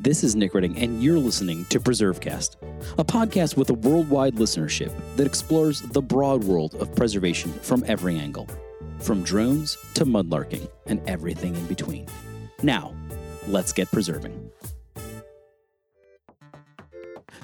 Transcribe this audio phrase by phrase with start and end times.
[0.00, 2.56] This is Nick Redding, and you're listening to PreserveCast,
[2.98, 8.18] a podcast with a worldwide listenership that explores the broad world of preservation from every
[8.18, 8.48] angle,
[8.98, 12.08] from drones to mudlarking and everything in between.
[12.64, 12.92] Now,
[13.46, 14.50] let's get preserving.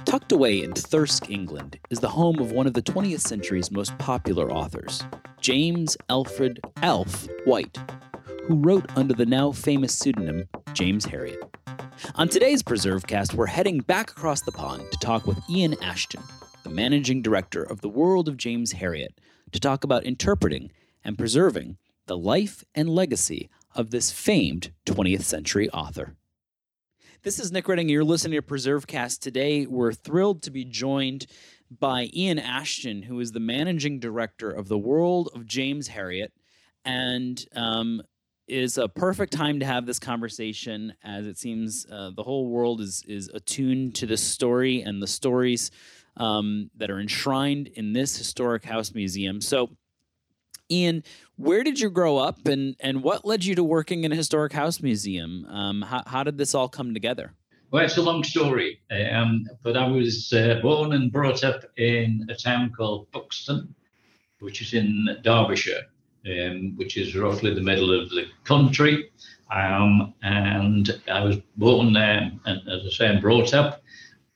[0.05, 3.97] Tucked away in Thirsk, England, is the home of one of the 20th century's most
[3.99, 5.05] popular authors,
[5.41, 7.79] James Alfred Alf Wight,
[8.51, 11.39] who wrote under the now famous pseudonym James Herriot.
[12.17, 16.21] On today's PreserveCast, we're heading back across the pond to talk with Ian Ashton,
[16.65, 19.17] the managing director of the World of James Herriot,
[19.53, 20.73] to talk about interpreting
[21.05, 26.17] and preserving the life and legacy of this famed 20th century author.
[27.23, 27.89] This is Nick Redding.
[27.89, 29.21] You're listening to PreserveCast.
[29.21, 31.29] Today, we're thrilled to be joined
[31.71, 36.33] by Ian Ashton, who is the managing director of the World of James Herriot
[36.85, 38.03] And um,
[38.51, 42.81] is a perfect time to have this conversation as it seems uh, the whole world
[42.81, 45.71] is is attuned to this story and the stories
[46.17, 49.41] um, that are enshrined in this historic house museum.
[49.41, 49.71] So,
[50.71, 51.05] Ian,
[51.37, 54.53] where did you grow up, and and what led you to working in a historic
[54.53, 55.47] house museum?
[55.49, 57.35] Um, how how did this all come together?
[57.71, 58.81] Well, it's a long story,
[59.13, 63.73] um, but I was uh, born and brought up in a town called Buxton,
[64.41, 65.87] which is in Derbyshire
[66.27, 69.11] um, which is roughly the middle of the country.
[69.51, 73.83] Um, and I was born there, and as I say, I'm brought up.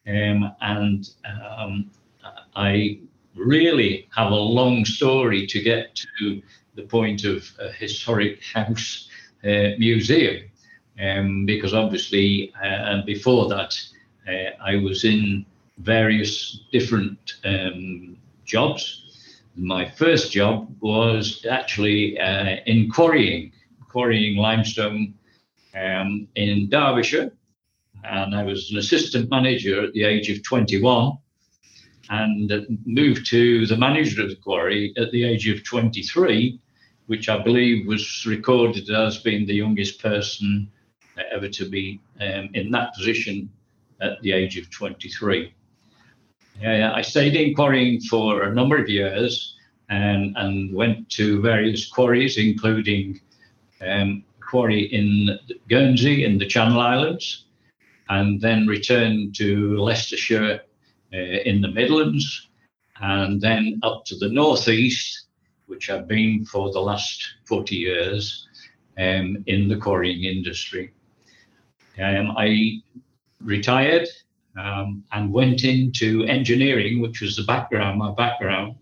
[0.07, 1.91] Um, and um,
[2.57, 3.01] I
[3.35, 6.43] really have a long story to get to
[6.75, 9.09] the point of a historic house
[9.45, 10.45] uh, museum,
[11.01, 13.75] um, because obviously, uh, and before that,
[14.29, 15.45] uh, I was in
[15.79, 19.04] various different um, jobs
[19.57, 23.53] my first job was actually uh, in quarrying,
[23.89, 25.15] quarrying limestone
[25.75, 27.33] um, in Derbyshire.
[28.05, 31.17] And I was an assistant manager at the age of 21
[32.11, 36.61] and moved to the manager of the quarry at the age of 23,
[37.07, 40.71] which I believe was recorded as being the youngest person
[41.33, 43.49] ever to be um, in that position
[44.01, 45.55] at the age of 23.
[46.61, 49.57] Yeah, I stayed in quarrying for a number of years
[49.89, 53.21] and, and went to various quarries, including
[53.81, 55.39] um, quarry in
[55.69, 57.47] Guernsey in the Channel Islands,
[58.09, 60.61] and then returned to Leicestershire
[61.13, 62.49] uh, in the Midlands,
[63.01, 65.27] and then up to the northeast,
[65.67, 68.49] which I've been for the last 40 years
[68.97, 70.93] um, in the quarrying industry.
[71.99, 72.81] Um, I
[73.41, 74.09] retired
[74.57, 78.77] um, and went into engineering, which was the background, my background,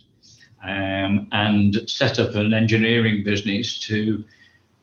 [0.65, 4.25] um, and set up an engineering business to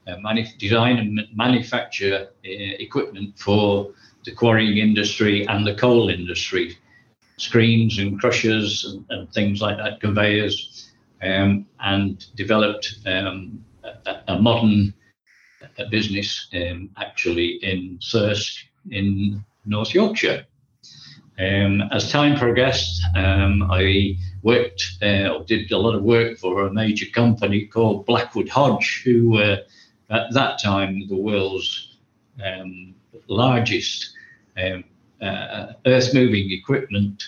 [0.08, 3.92] uh, manu- design and manufacture uh, equipment for
[4.26, 6.78] the quarrying industry and the coal industry,
[7.38, 14.40] screens and crushers and, and things like that, conveyors, um, and developed um, a, a,
[14.40, 14.94] modern
[15.90, 18.54] business um, actually in Thirsk
[18.92, 20.46] in North Yorkshire.
[21.40, 26.68] Um, as time progressed, um, I worked uh, or did a lot of work for
[26.68, 29.60] a major company called Blackwood Hodge, who were
[30.10, 31.98] at that time the world's
[32.44, 32.94] um,
[33.28, 34.14] largest
[34.62, 34.84] um,
[35.22, 37.24] uh, earth moving equipment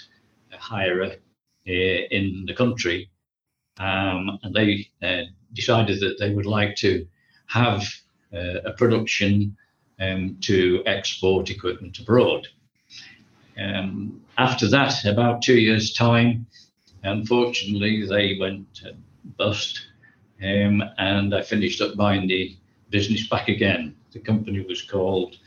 [0.52, 1.12] hirer uh,
[1.68, 3.10] in the country.
[3.78, 5.24] Um, and they uh,
[5.54, 7.08] decided that they would like to
[7.48, 7.84] have
[8.34, 9.56] uh, a production
[10.00, 12.48] um, to export equipment abroad.
[13.58, 16.46] Um, after that, about two years' time,
[17.04, 18.82] unfortunately, they went
[19.38, 19.88] bust,
[20.42, 22.56] um, and I finished up buying the
[22.90, 23.96] business back again.
[24.12, 25.38] The company was called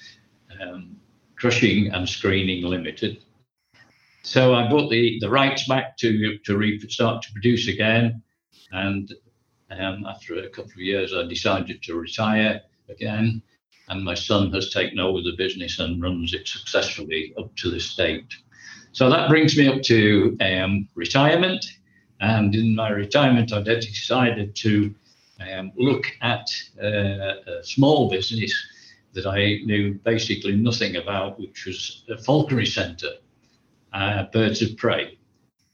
[0.61, 0.97] um,
[1.37, 3.23] Crushing and Screening Limited.
[4.23, 8.23] So I bought the, the rights back to to re- start to produce again,
[8.73, 9.13] and
[9.71, 13.43] um, after a couple of years, I decided to retire again
[13.89, 17.95] and my son has taken over the business and runs it successfully up to this
[17.95, 18.35] date.
[18.93, 21.65] So that brings me up to um, retirement.
[22.21, 24.95] And in my retirement, I decided to
[25.41, 26.49] um, look at
[26.83, 28.55] uh, a small business
[29.13, 33.15] that I knew basically nothing about, which was a falconry centre,
[33.93, 35.19] uh, birds of prey,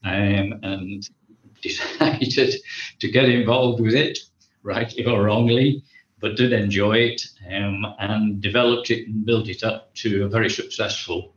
[0.04, 1.08] um, and
[1.62, 2.54] decided
[3.00, 4.18] to get involved with it,
[4.62, 5.82] rightly or wrongly
[6.20, 10.50] but did enjoy it um, and developed it and built it up to a very
[10.50, 11.34] successful,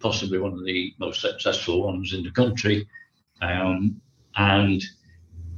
[0.00, 2.86] possibly one of the most successful ones in the country,
[3.40, 4.00] um,
[4.36, 4.82] and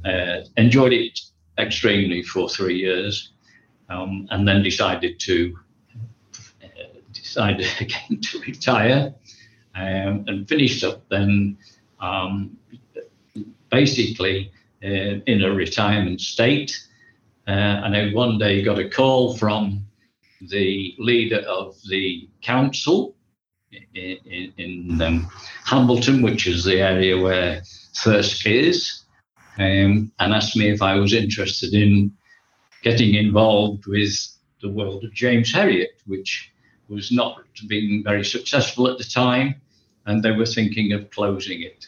[0.05, 1.19] uh, enjoyed it
[1.57, 3.33] extremely for three years,
[3.89, 5.57] um, and then decided to
[6.63, 9.13] uh, decided again to retire
[9.75, 11.57] um, and finished up then
[11.99, 12.57] um,
[13.69, 14.51] basically
[14.83, 16.87] uh, in a retirement state.
[17.51, 19.85] Uh, and I one day got a call from
[20.39, 23.13] the leader of the council
[23.93, 27.61] in, in, in um, which is the area where
[27.97, 29.03] Thirsk is,
[29.59, 32.13] um, and asked me if I was interested in
[32.83, 34.15] getting involved with
[34.61, 36.53] the world of James Herriot, which
[36.87, 39.55] was not being very successful at the time,
[40.05, 41.85] and they were thinking of closing it.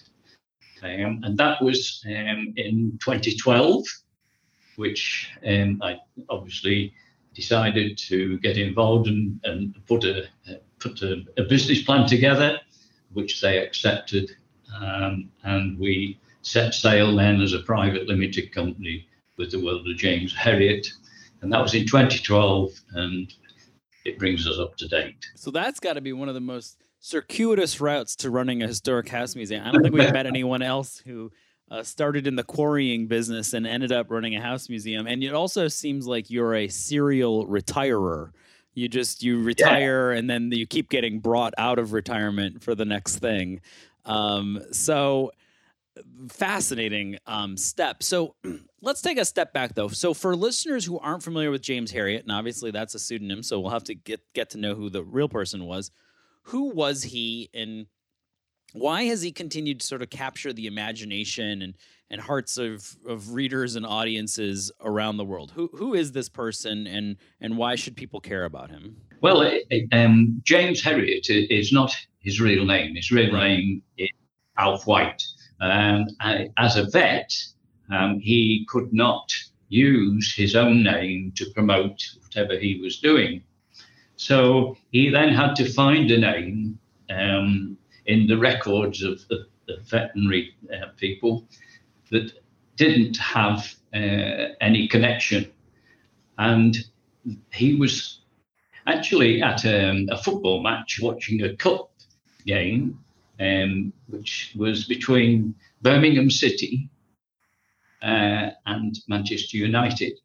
[0.81, 3.85] Um, and that was um, in 2012,
[4.75, 5.97] which um, I
[6.29, 6.93] obviously
[7.33, 10.29] decided to get involved and, and put a
[10.79, 12.59] put a, a, business plan together,
[13.13, 14.31] which they accepted,
[14.75, 19.97] um, and we set sail then as a private limited company with the world of
[19.97, 20.87] James Herriot,
[21.41, 23.33] and that was in 2012, and
[24.05, 25.25] it brings us up to date.
[25.35, 29.09] So that's got to be one of the most circuitous routes to running a historic
[29.09, 29.65] house museum.
[29.65, 31.31] I don't think we've met anyone else who
[31.73, 35.07] uh, started in the quarrying business and ended up running a house museum.
[35.07, 38.31] And it also seems like you're a serial retirer.
[38.75, 40.19] You just you retire yeah.
[40.19, 43.61] and then you keep getting brought out of retirement for the next thing.
[44.05, 45.31] Um, so
[46.29, 48.03] fascinating um, step.
[48.03, 48.35] So
[48.81, 49.87] let's take a step back though.
[49.87, 53.59] So for listeners who aren't familiar with James Herriot, and obviously that's a pseudonym, so
[53.59, 55.89] we'll have to get get to know who the real person was
[56.43, 57.87] who was he and
[58.73, 61.75] why has he continued to sort of capture the imagination and,
[62.09, 65.51] and hearts of, of readers and audiences around the world?
[65.55, 68.97] Who, who is this person and, and why should people care about him?
[69.21, 69.49] Well,
[69.91, 72.95] um, James Herriot is not his real name.
[72.95, 74.09] His real name is
[74.57, 75.23] Alf Wight.
[75.61, 76.07] Um,
[76.57, 77.31] as a vet,
[77.91, 79.31] um, he could not
[79.69, 83.43] use his own name to promote whatever he was doing.
[84.15, 86.79] So he then had to find a name
[87.09, 91.47] um, in the records of the, the veterinary uh, people
[92.11, 92.31] that
[92.75, 95.51] didn't have uh, any connection.
[96.37, 96.77] And
[97.51, 98.19] he was
[98.87, 101.91] actually at um, a football match watching a cup
[102.45, 102.99] game,
[103.39, 106.89] um, which was between Birmingham City
[108.01, 110.19] uh, and Manchester United.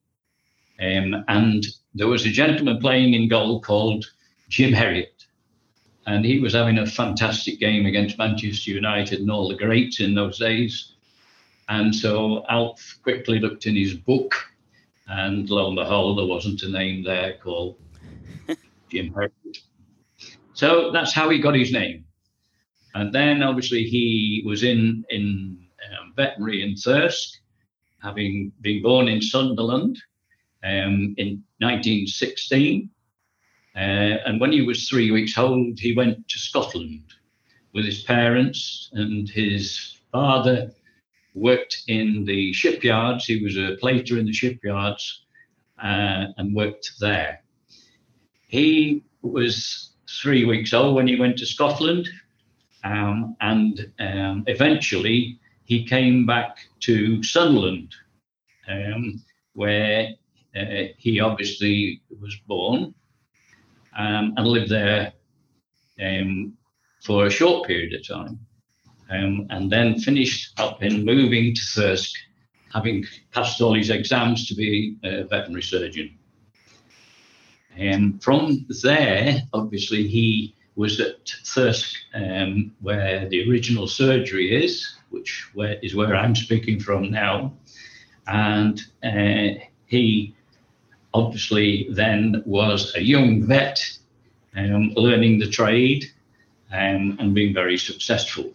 [0.81, 4.07] Um, and there was a gentleman playing in goal called
[4.49, 5.18] Jim Herriot.
[6.09, 10.15] And he was having a fantastic game against Manchester United and all the greats in
[10.15, 10.95] those days.
[11.69, 14.35] And so Alf quickly looked in his book,
[15.07, 17.77] and lo and behold, there wasn't a name there called
[18.91, 19.59] Jim Herriot.
[20.55, 22.07] So that's how he got his name.
[22.95, 25.59] And then obviously he was in in
[25.91, 27.35] um, veterinary in Thirsk,
[28.03, 29.99] having been born in Sunderland
[30.65, 32.89] um, in 1916.
[33.79, 37.05] Uh, and when he was three weeks old, he went to Scotland
[37.73, 40.73] with his parents, and his father
[41.35, 43.27] worked in the shipyards.
[43.27, 45.23] He was a plater in the shipyards
[45.81, 47.41] uh, and worked there.
[48.49, 49.91] He was
[50.23, 52.09] three weeks old when he went to Scotland,
[52.83, 57.95] um, and um, eventually he came back to Sunderland,
[58.69, 59.23] um,
[59.53, 60.09] where
[60.57, 62.93] uh, he obviously was born
[63.97, 65.13] um, and lived there
[66.03, 66.55] um,
[67.05, 68.39] for a short period of time,
[69.11, 72.13] um, and then finished up in moving to Thirsk,
[72.73, 76.19] having passed all his exams to be a veterinary surgeon.
[77.77, 85.49] And from there, obviously, he was at Thirsk, um, where the original surgery is, which
[85.55, 87.53] where, is where I'm speaking from now.
[88.27, 90.37] And uh, he
[91.19, 93.81] obviously then was a young vet
[94.57, 96.05] um, learning the trade
[96.73, 98.53] um, and being very successful.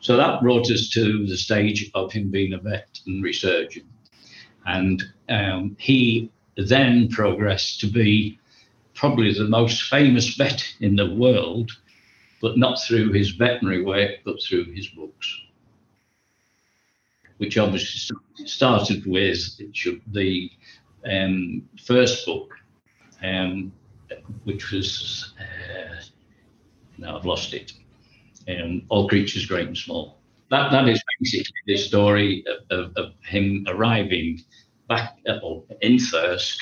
[0.00, 3.88] So that brought us to the stage of him being a veterinary surgeon.
[4.66, 8.38] And um, he then progressed to be
[8.94, 11.70] probably the most famous vet in the world,
[12.40, 15.40] but not through his veterinary work, but through his books,
[17.38, 19.60] which obviously started with
[20.12, 20.50] the
[21.04, 22.54] um, first book,
[23.22, 23.72] um,
[24.44, 26.02] which was uh,
[26.98, 27.72] now I've lost it.
[28.48, 30.18] Um, All creatures great and small.
[30.50, 34.40] That that is basically the story of, of, of him arriving
[34.88, 35.40] back at,
[35.82, 36.58] in Thirsk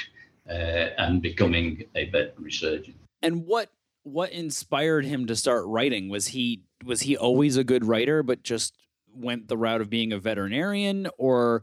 [0.48, 0.52] uh,
[0.98, 2.94] and becoming a veterinary surgeon.
[3.22, 3.70] And what
[4.02, 6.08] what inspired him to start writing?
[6.08, 8.76] Was he was he always a good writer, but just
[9.14, 11.62] went the route of being a veterinarian, or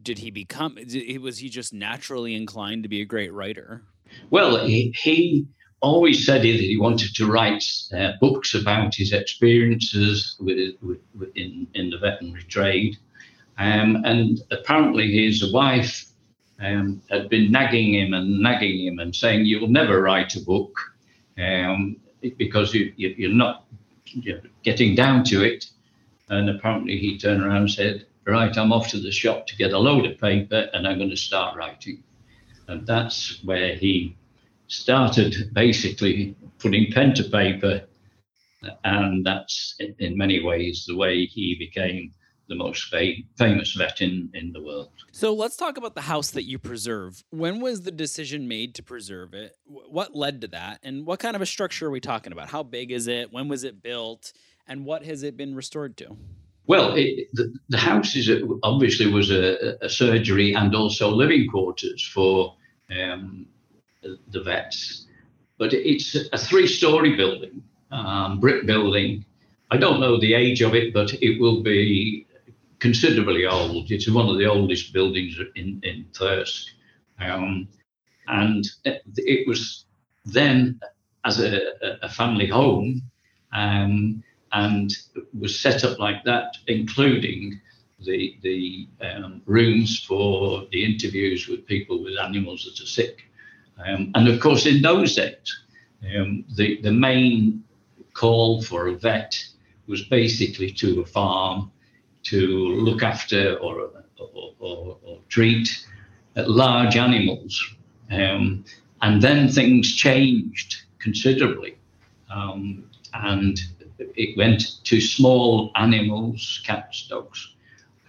[0.00, 0.78] did he become
[1.20, 3.82] was he just naturally inclined to be a great writer
[4.30, 5.46] well he, he
[5.82, 11.36] always said that he wanted to write uh, books about his experiences with, with, with
[11.36, 12.96] in, in the veterinary trade.
[13.58, 16.06] Um, and apparently his wife
[16.60, 20.78] um, had been nagging him and nagging him and saying, You'll never write a book
[21.36, 21.96] um,
[22.38, 23.64] because you, you, are not
[24.04, 25.66] you're getting down to it.
[26.28, 29.72] And apparently he turned around and said, Right, I'm off to the shop to get
[29.72, 32.02] a load of paper and I'm going to start writing.
[32.68, 34.16] And that's where he
[34.68, 37.82] started basically putting pen to paper.
[38.84, 42.12] And that's in many ways the way he became
[42.48, 44.90] the most fam- famous vet in, in the world.
[45.10, 47.24] So let's talk about the house that you preserve.
[47.30, 49.56] When was the decision made to preserve it?
[49.64, 50.78] What led to that?
[50.84, 52.50] And what kind of a structure are we talking about?
[52.50, 53.32] How big is it?
[53.32, 54.32] When was it built?
[54.66, 56.16] And what has it been restored to?
[56.66, 58.30] Well, it, the, the house is
[58.62, 62.54] obviously was a, a, surgery and also living quarters for
[62.90, 63.46] um,
[64.02, 65.06] the vets.
[65.58, 69.24] But it's a three story building, um, brick building.
[69.70, 72.26] I don't know the age of it, but it will be
[72.78, 73.90] considerably old.
[73.90, 76.66] It's one of the oldest buildings in, in Thirsk.
[77.20, 77.68] Um,
[78.28, 79.84] and it was
[80.24, 80.80] then
[81.24, 81.60] as a,
[82.02, 83.02] a family home
[83.52, 84.92] um, and
[85.38, 87.60] was set up like that, including
[88.00, 93.22] the, the um, rooms for the interviews with people with animals that are sick.
[93.84, 95.60] Um, and of course, in those days,
[96.16, 97.64] um, the, the main
[98.14, 99.42] call for a vet
[99.86, 101.70] was basically to a farm
[102.24, 105.86] to look after or, or, or, or treat
[106.36, 107.74] large animals.
[108.10, 108.64] Um,
[109.00, 111.76] and then things changed considerably.
[112.30, 113.60] Um, and
[113.98, 117.54] it went to small animals, cats, dogs.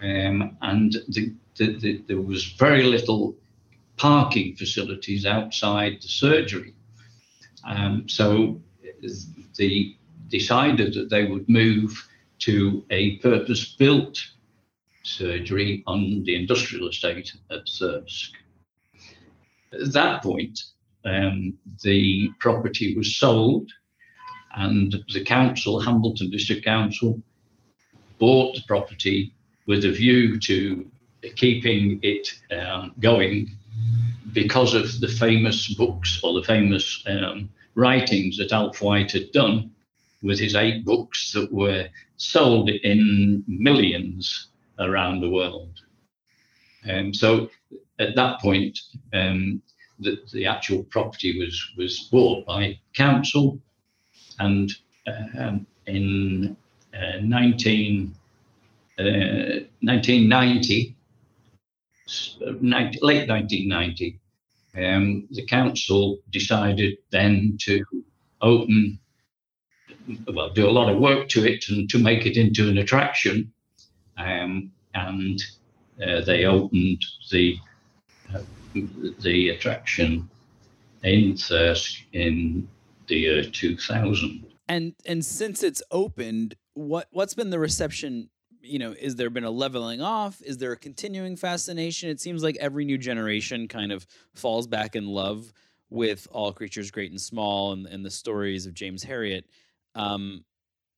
[0.02, 3.36] Um, and the, the, the, there was very little
[3.98, 6.74] parking facilities outside the surgery.
[7.66, 8.62] Um, so
[9.58, 9.98] they
[10.30, 12.10] decided that they would move
[12.40, 14.20] to a purpose built
[15.04, 18.32] surgery on the industrial estate at Thirsk.
[19.74, 20.60] At that point,
[21.06, 23.70] um, the property was sold,
[24.56, 27.22] and the council, Hambleton District Council,
[28.20, 29.34] bought the property
[29.66, 30.90] with a view to
[31.36, 33.50] keeping it um, going
[34.34, 39.72] because of the famous books or the famous um, writings that Alf Wight had done
[40.22, 44.48] with his eight books that were sold in millions
[44.80, 45.82] around the world.
[46.90, 47.50] Um, so
[48.00, 48.80] at that point,
[49.14, 49.62] um,
[50.00, 53.60] the, the actual property was, was bought by council,
[54.40, 54.72] and
[55.08, 56.56] uh, in
[56.94, 58.16] uh, 19,
[59.00, 59.04] uh,
[59.82, 60.96] 1990,
[62.62, 64.20] late 1990,
[64.76, 67.84] um, the council decided then to
[68.42, 69.00] open,
[70.34, 73.52] well, do a lot of work to it and to make it into an attraction.
[74.18, 75.42] Um, and
[76.06, 77.58] uh, they opened the
[78.34, 78.42] uh,
[79.20, 80.30] the attraction
[81.04, 82.68] in Thirsk in
[83.08, 84.46] the year 2000.
[84.70, 88.30] And and since it's opened, what what's been the reception
[88.64, 90.42] you know, is there been a leveling off?
[90.42, 92.10] Is there a continuing fascination?
[92.10, 95.52] It seems like every new generation kind of falls back in love
[95.90, 99.44] with all creatures great and small and, and the stories of James Herriot.
[99.96, 100.46] Um,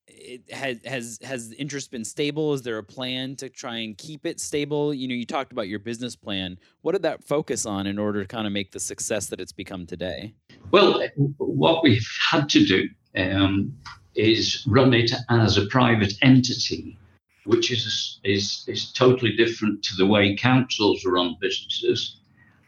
[0.08, 2.52] it has has has interest been stable?
[2.54, 4.94] Is there a plan to try and keep it stable?
[4.94, 6.58] You know, you talked about your business plan.
[6.82, 9.52] What did that focus on in order to kind of make the success that it's
[9.52, 10.34] become today?
[10.70, 11.02] Well,
[11.38, 13.76] what we've had to do um,
[14.14, 16.98] is run it as a private entity
[17.46, 22.16] which is is is totally different to the way councils run businesses,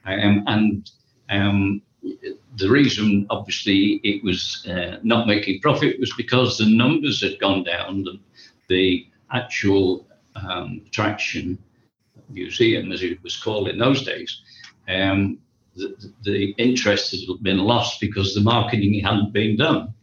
[0.07, 0.91] um, and
[1.31, 7.39] um, the reason, obviously, it was uh, not making profit was because the numbers had
[7.39, 8.05] gone down.
[8.05, 8.21] The,
[8.69, 11.59] the actual um, attraction
[12.29, 14.43] museum, as it was called in those days,
[14.89, 15.39] um,
[15.77, 19.95] the, the interest had been lost because the marketing hadn't been done,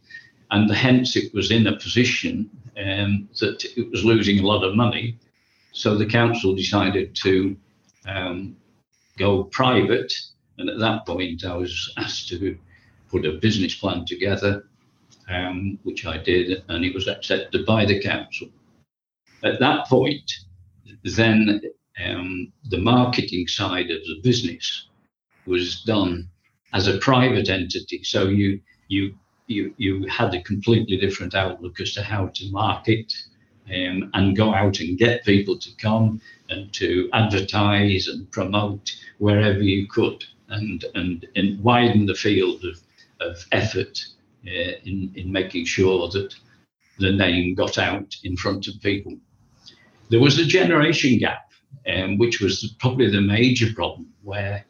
[0.51, 4.75] and hence it was in a position um, that it was losing a lot of
[4.75, 5.17] money.
[5.71, 7.57] So the council decided to
[8.07, 8.55] um,
[9.17, 10.13] go private.
[10.57, 12.57] And at that point, I was asked to
[13.09, 14.67] put a business plan together,
[15.29, 18.49] um, which I did, and it was accepted by the council.
[19.43, 20.31] At that point,
[21.03, 21.61] then
[22.03, 24.87] um, the marketing side of the business
[25.45, 26.29] was done
[26.73, 28.03] as a private entity.
[28.03, 29.15] So you you
[29.47, 33.13] you you had a completely different outlook as to how to market
[33.67, 39.61] um, and go out and get people to come and to advertise and promote wherever
[39.61, 42.77] you could and and, and widen the field of,
[43.21, 43.99] of effort
[44.47, 46.33] uh, in, in making sure that
[46.99, 49.17] the name got out in front of people.
[50.09, 51.49] There was a generation gap,
[51.91, 54.63] um, which was probably the major problem, where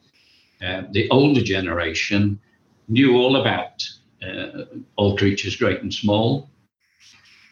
[0.66, 2.40] uh, the older generation
[2.88, 3.84] knew all about
[4.24, 4.64] uh,
[4.96, 6.50] all creatures great and small.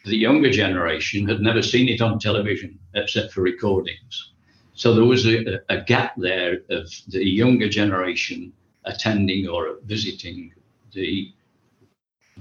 [0.04, 4.32] The younger generation had never seen it on television except for recordings.
[4.74, 8.52] So there was a, a gap there of the younger generation
[8.84, 10.52] attending or visiting
[10.92, 11.32] the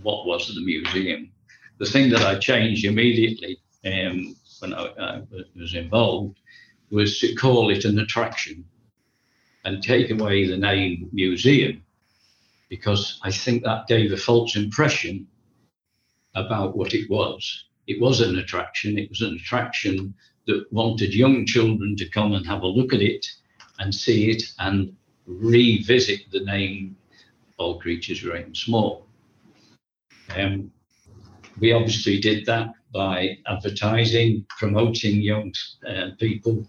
[0.01, 1.31] what was the museum.
[1.77, 5.21] The thing that I changed immediately um, when I, I,
[5.55, 6.39] was involved
[6.89, 8.65] was to call it an attraction
[9.65, 11.83] and take away the name museum
[12.69, 15.27] because I think that gave a false impression
[16.33, 17.65] about what it was.
[17.85, 18.97] It was an attraction.
[18.97, 23.01] It was an attraction that wanted young children to come and have a look at
[23.01, 23.25] it
[23.79, 24.95] and see it and
[25.25, 26.95] revisit the name
[27.57, 29.05] All Creatures Great and Small.
[30.35, 30.71] Um,
[31.59, 35.53] we obviously did that by advertising, promoting young
[35.87, 36.67] uh, people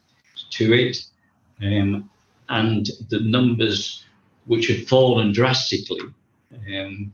[0.51, 1.05] to it,
[1.63, 2.11] um,
[2.49, 4.05] and the numbers
[4.47, 6.03] which had fallen drastically
[6.53, 7.13] um,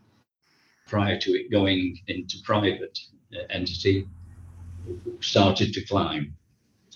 [0.86, 2.98] prior to it going into private
[3.34, 4.08] uh, entity
[5.20, 6.34] started to climb.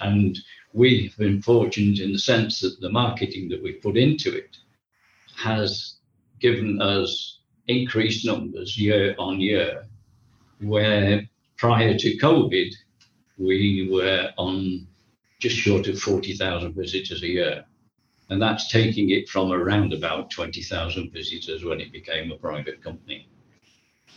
[0.00, 0.38] And
[0.72, 4.56] we've been fortunate in the sense that the marketing that we put into it
[5.36, 5.96] has
[6.40, 9.86] given us increased numbers year on year,
[10.60, 12.70] where prior to COVID,
[13.38, 14.86] we were on
[15.38, 17.64] just short of 40,000 visitors a year.
[18.30, 23.28] And that's taking it from around about 20,000 visitors when it became a private company.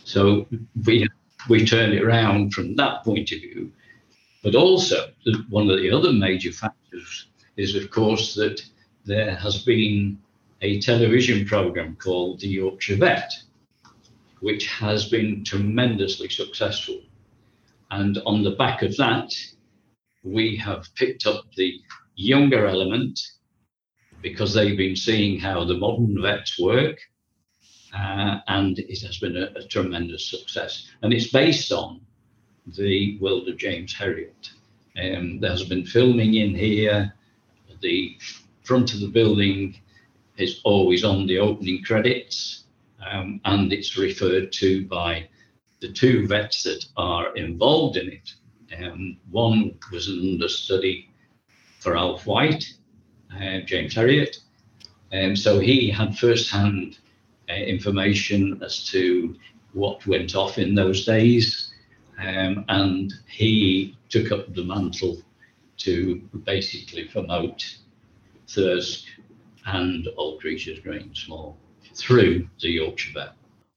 [0.04, 0.46] So
[0.86, 1.06] we,
[1.48, 3.70] we turned it around from that point of view.
[4.42, 5.10] But also,
[5.48, 8.62] one of the other major factors is, of course, that
[9.04, 10.18] there has been
[10.62, 13.32] a television program called The Yorkshire Vet,
[14.40, 17.00] which has been tremendously successful.
[17.90, 19.34] And on the back of that,
[20.22, 21.80] we have picked up the
[22.14, 23.18] younger element
[24.22, 26.98] because they've been seeing how the modern vets work.
[27.96, 30.90] Uh, and it has been a, a, tremendous success.
[31.00, 32.02] And it's based on
[32.76, 34.50] the world of James Herriot.
[34.96, 37.14] Um, there has been filming in here.
[37.80, 38.16] The
[38.64, 39.76] front of the building
[40.36, 42.64] is always on the opening credits,
[43.08, 45.28] um, and it's referred to by
[45.80, 48.34] the two vets that are involved in it.
[48.76, 51.10] Um, one was an understudy
[51.78, 52.64] for Alf Wight,
[53.34, 54.38] uh, James Herriot.
[55.12, 56.98] Um, so he had first-hand
[57.48, 59.36] uh, information as to
[59.72, 61.67] what went off in those days,
[62.18, 65.18] um, and he took up the mantle
[65.78, 67.78] to basically promote
[68.48, 69.04] Thirsk
[69.66, 71.56] and All Creatures Great and Small
[71.94, 73.32] through the Yorkshire Vet.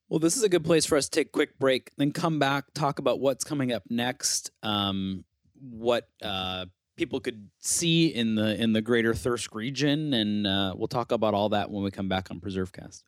[0.10, 2.39] Well, this is a good place for us to take a quick break, then come
[2.39, 5.23] back, talk about what's coming up next, um,
[5.62, 6.65] what uh,
[6.97, 11.34] people could see in the in the greater Thirsk region, and uh, we'll talk about
[11.34, 13.04] all that when we come back on PreserveCast.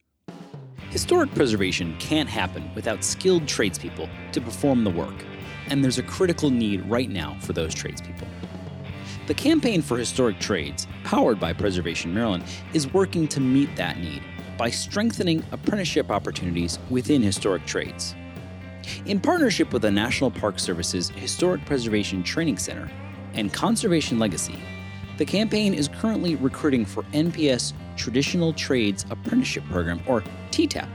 [0.94, 5.26] Historic preservation can't happen without skilled tradespeople to perform the work,
[5.70, 8.28] and there's a critical need right now for those tradespeople.
[9.26, 14.22] The Campaign for Historic Trades, powered by Preservation Maryland, is working to meet that need
[14.56, 18.14] by strengthening apprenticeship opportunities within historic trades.
[19.06, 22.92] In partnership with the National Park Service's Historic Preservation Training Center,
[23.34, 24.60] and Conservation Legacy,
[25.18, 30.90] the campaign is currently recruiting for NPS Traditional Trades Apprenticeship Program, or TTAP.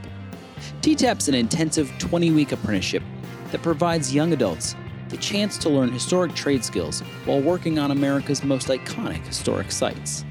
[0.81, 3.03] TTAP is an intensive 20 week apprenticeship
[3.51, 4.75] that provides young adults
[5.07, 10.23] the chance to learn historic trade skills while working on America's most iconic historic sites.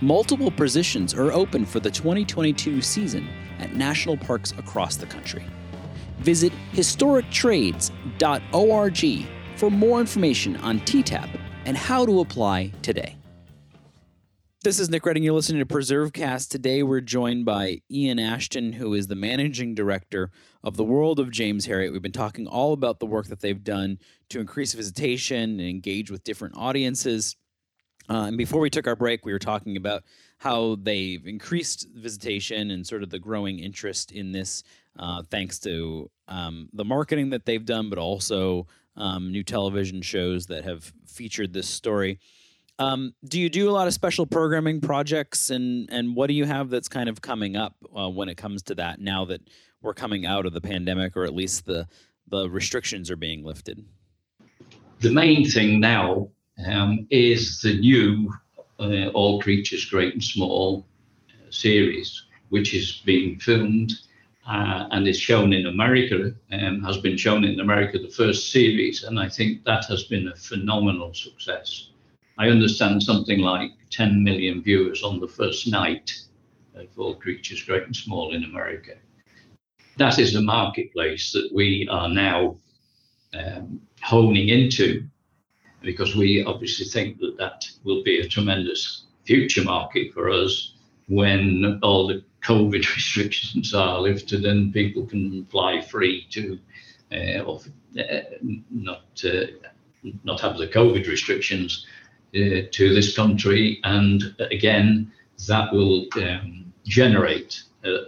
[0.00, 3.28] Multiple positions are open for the 2022 season
[3.60, 5.44] at national parks across the country.
[6.18, 13.16] Visit historictrades.org for more information on TTAP and how to apply today.
[14.62, 15.22] This is Nick Redding.
[15.22, 16.48] You're listening to PreserveCast.
[16.48, 20.30] Today we're joined by Ian Ashton, who is the managing director
[20.62, 21.92] of the World of James Herriot.
[21.92, 23.98] We've been talking all about the work that they've done
[24.30, 27.36] to increase visitation and engage with different audiences.
[28.08, 30.02] Uh, and before we took our break, we were talking about
[30.38, 34.62] how they've increased visitation and sort of the growing interest in this,
[34.98, 40.46] uh, thanks to um, the marketing that they've done, but also um, new television shows
[40.46, 42.18] that have featured this story.
[42.78, 46.44] Um, do you do a lot of special programming projects, and and what do you
[46.44, 49.00] have that's kind of coming up uh, when it comes to that?
[49.00, 49.42] Now that
[49.80, 51.86] we're coming out of the pandemic, or at least the
[52.28, 53.84] the restrictions are being lifted.
[55.00, 56.28] The main thing now
[56.66, 58.32] um, is the new
[58.80, 60.86] uh, All Creatures Great and Small
[61.28, 63.92] uh, series, which is being filmed
[64.46, 69.02] uh, and is shown in America, um, has been shown in America the first series,
[69.04, 71.88] and I think that has been a phenomenal success.
[72.36, 76.12] I understand something like 10 million viewers on the first night
[76.74, 78.94] of All Creatures Great and Small in America.
[79.96, 82.56] That is a marketplace that we are now
[83.32, 85.04] um, honing into
[85.82, 90.74] because we obviously think that that will be a tremendous future market for us
[91.08, 96.58] when all the COVID restrictions are lifted and people can fly free to,
[97.12, 98.20] uh, uh,
[98.70, 99.46] not uh,
[100.22, 101.86] not have the COVID restrictions
[102.34, 105.10] uh, to this country, and again
[105.48, 108.06] that will um, generate a,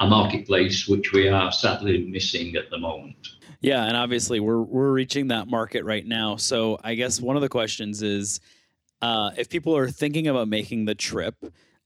[0.00, 3.28] a marketplace which we are sadly missing at the moment.
[3.60, 6.36] Yeah, and obviously we're we're reaching that market right now.
[6.36, 8.40] So I guess one of the questions is,
[9.02, 11.34] uh, if people are thinking about making the trip,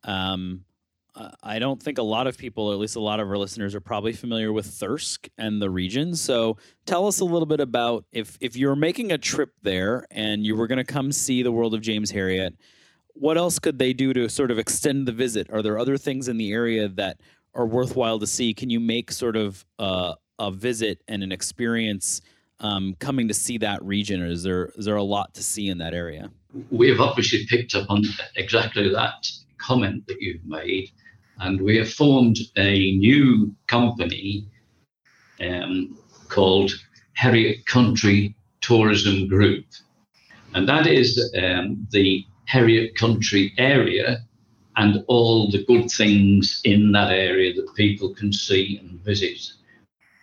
[0.04, 0.64] um,
[1.42, 3.74] I don't think a lot of people, or at least a lot of our listeners,
[3.74, 6.14] are probably familiar with Thirsk and the region.
[6.14, 10.44] So tell us a little bit about if if you're making a trip there and
[10.44, 12.56] you were going to come see the world of James Herriot,
[13.14, 15.50] what else could they do to sort of extend the visit?
[15.50, 17.20] Are there other things in the area that
[17.54, 18.54] are worthwhile to see?
[18.54, 22.20] Can you make sort of uh, a visit and an experience
[22.60, 25.68] um, coming to see that region, or is there is there a lot to see
[25.68, 26.30] in that area?
[26.70, 28.02] We have obviously picked up on
[28.36, 29.26] exactly that
[29.60, 30.90] comment that you've made,
[31.38, 34.46] and we have formed a new company
[35.40, 36.70] um, called
[37.18, 39.64] Herriot Country Tourism Group,
[40.54, 44.18] and that is um, the Herriot Country area
[44.76, 49.52] and all the good things in that area that people can see and visit.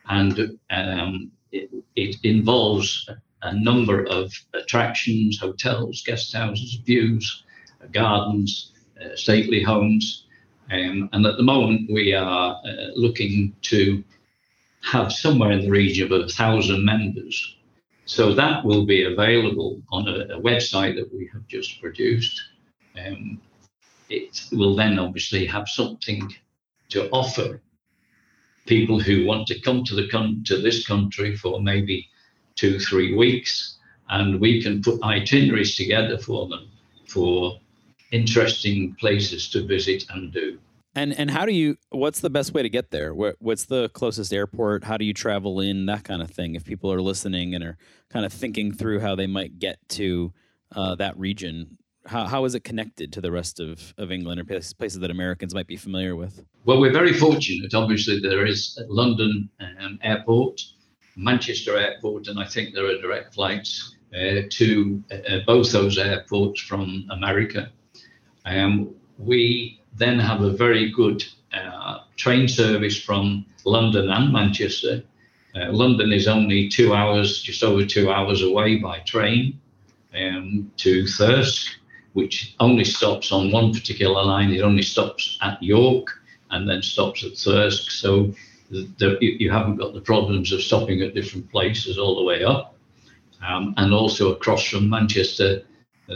[0.10, 3.10] And um, it, it, involves
[3.42, 7.44] a number of attractions, hotels, guest houses, views,
[7.92, 8.72] gardens,
[9.16, 10.26] stately homes.
[10.72, 14.04] Um, and at the moment, we are uh, looking to
[14.82, 17.56] have somewhere in the region of a thousand members.
[18.06, 22.42] So that will be available on a, a website that we have just produced.
[22.98, 23.42] Um,
[24.10, 26.34] it will then obviously have something
[26.90, 27.62] to offer
[28.66, 30.08] people who want to come to the
[30.46, 32.08] to this country for maybe
[32.56, 33.78] two three weeks,
[34.10, 36.70] and we can put itineraries together for them
[37.08, 37.60] for
[38.12, 40.60] interesting places to visit and do.
[40.96, 41.78] And and how do you?
[41.90, 43.14] What's the best way to get there?
[43.14, 44.84] what's the closest airport?
[44.84, 45.86] How do you travel in?
[45.86, 46.56] That kind of thing.
[46.56, 47.78] If people are listening and are
[48.10, 50.34] kind of thinking through how they might get to
[50.76, 54.46] uh, that region, how, how is it connected to the rest of, of England or
[54.46, 56.44] places, places that Americans might be familiar with?
[56.66, 57.74] Well, we're very fortunate.
[57.74, 60.62] Obviously, there is London um, Airport,
[61.16, 66.62] Manchester Airport, and I think there are direct flights uh, to uh, both those airports
[66.62, 67.72] from America.
[68.48, 75.04] Um, we then have a very good uh, train service from London and Manchester.
[75.56, 79.60] Uh, London is only two hours, just over two hours away by train
[80.16, 81.78] um, to Thirsk
[82.18, 84.50] which only stops on one particular line.
[84.52, 87.92] It only stops at York and then stops at Thirsk.
[87.92, 88.34] So
[88.72, 92.44] the, the, you haven't got the problems of stopping at different places all the way
[92.44, 92.76] up.
[93.48, 95.62] Um, and also across from Manchester,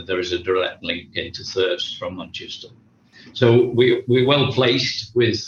[0.06, 2.68] there is a direct link into Thirsk from Manchester.
[3.32, 5.44] So we, we're well placed with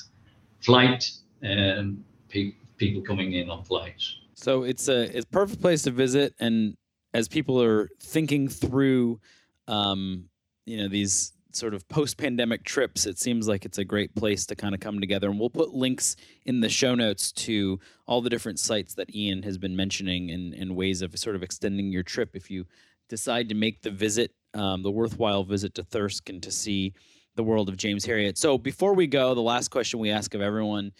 [0.60, 1.10] flight
[1.42, 4.20] um, pe- people coming in on flights.
[4.34, 6.76] So it's a it's a perfect place to visit, and
[7.14, 9.20] as people are thinking through
[9.68, 10.24] um,
[10.66, 14.56] you know these sort of post-pandemic trips it seems like it's a great place to
[14.56, 17.78] kind of come together and we'll put links in the show notes to
[18.08, 21.44] all the different sites that ian has been mentioning and, and ways of sort of
[21.44, 22.66] extending your trip if you
[23.08, 26.92] decide to make the visit um, the worthwhile visit to thirsk and to see
[27.36, 30.40] the world of james herriot so before we go the last question we ask of
[30.40, 30.92] everyone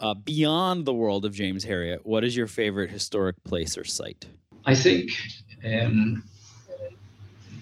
[0.00, 4.26] uh, beyond the world of james herriot what is your favorite historic place or site
[4.64, 5.10] i think
[5.64, 6.22] um,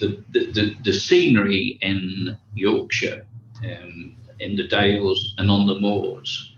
[0.01, 3.25] the, the, the, scenery in Yorkshire,
[3.65, 6.55] um, in the Dales and on the moors,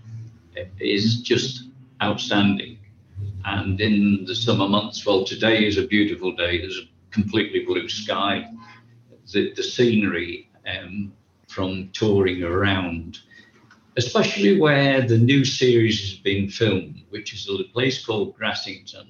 [0.78, 1.64] is just
[2.02, 2.78] outstanding.
[3.44, 6.60] And in the summer months, well, today is a beautiful day.
[6.60, 8.50] There's completely blue sky.
[9.32, 11.12] The, the scenery um,
[11.48, 13.18] from touring around,
[13.96, 19.08] especially where the new series has been filmed, which is a place called Grassington.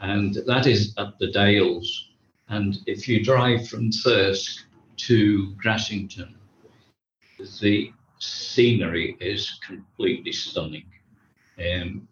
[0.00, 2.08] And that is at the Dales
[2.48, 4.64] and if you drive from Thirsk
[4.96, 6.34] to Grassington,
[7.60, 10.86] the scenery is completely stunning.
[11.58, 12.08] Um,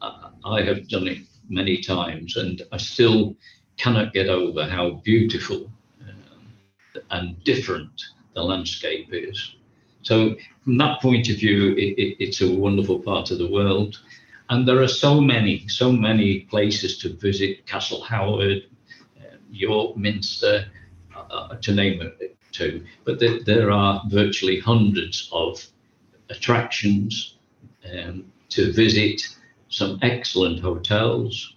[0.00, 3.36] I have done it many times and I still
[3.80, 5.70] cannot get over how beautiful
[6.02, 6.52] um,
[7.10, 7.90] and different
[8.34, 9.56] the landscape is.
[10.02, 13.98] So from that point of view, it, it, it's a wonderful part of the world.
[14.48, 18.64] And there are so many, so many places to visit, Castle Howard,
[19.20, 20.66] uh, York Minster,
[21.14, 22.84] uh, uh to name it two.
[23.04, 25.64] But there, there are virtually hundreds of
[26.28, 27.36] attractions
[27.92, 29.22] um, to visit,
[29.68, 31.54] some excellent hotels,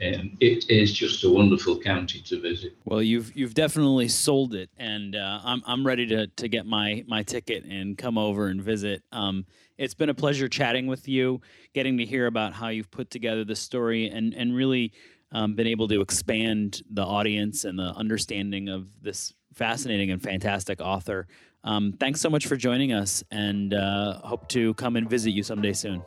[0.00, 2.76] and it is just a wonderful county to visit.
[2.84, 7.04] Well, you've you've definitely sold it, and uh, I'm I'm ready to to get my
[7.06, 9.02] my ticket and come over and visit.
[9.12, 9.46] Um,
[9.78, 11.40] it's been a pleasure chatting with you,
[11.72, 14.92] getting to hear about how you've put together the story, and and really
[15.32, 20.80] um, been able to expand the audience and the understanding of this fascinating and fantastic
[20.80, 21.26] author.
[21.62, 25.42] Um, thanks so much for joining us, and uh, hope to come and visit you
[25.42, 26.02] someday soon.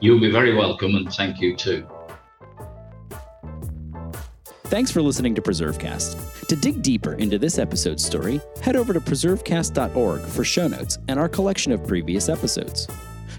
[0.00, 1.86] You'll be very welcome, and thank you too.
[4.68, 6.46] Thanks for listening to PreserveCast.
[6.46, 11.18] To dig deeper into this episode's story, head over to preservecast.org for show notes and
[11.18, 12.86] our collection of previous episodes.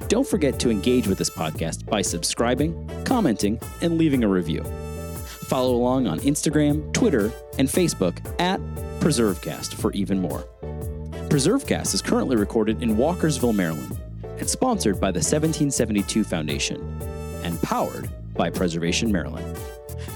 [0.08, 4.64] Don't forget to engage with this podcast by subscribing, commenting, and leaving a review.
[5.24, 8.60] Follow along on Instagram, Twitter, and Facebook at
[9.00, 10.48] PreserveCast for even more.
[11.30, 16.82] PreserveCast is currently recorded in Walkersville, Maryland, and sponsored by the 1772 Foundation
[17.44, 19.46] and powered by Preservation Maryland.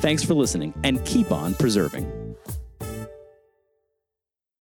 [0.02, 2.23] Thanks for listening and keep on preserving.